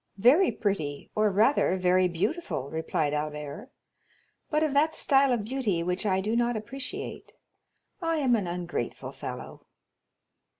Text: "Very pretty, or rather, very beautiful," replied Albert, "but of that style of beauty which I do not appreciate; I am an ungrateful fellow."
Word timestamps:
"Very 0.17 0.51
pretty, 0.51 1.11
or 1.13 1.29
rather, 1.29 1.77
very 1.77 2.07
beautiful," 2.07 2.71
replied 2.71 3.13
Albert, 3.13 3.69
"but 4.49 4.63
of 4.63 4.73
that 4.73 4.95
style 4.95 5.31
of 5.31 5.43
beauty 5.43 5.83
which 5.83 6.07
I 6.07 6.21
do 6.21 6.35
not 6.35 6.57
appreciate; 6.57 7.33
I 8.01 8.15
am 8.15 8.35
an 8.35 8.47
ungrateful 8.47 9.11
fellow." 9.11 9.61